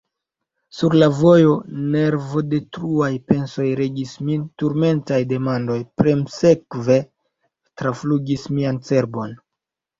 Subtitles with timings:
[0.75, 1.51] Sur la vojo
[1.95, 7.01] nervodetruaj pensoj regis min; turmentaj demandoj premsekve
[7.83, 9.41] traflugis mian cerbon.